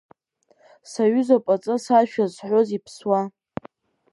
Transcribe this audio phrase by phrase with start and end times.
[0.91, 3.21] Саҩызоуп аҵыс Ашәа зҳәан иԥсуа.